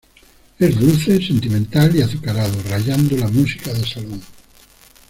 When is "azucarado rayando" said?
2.01-3.15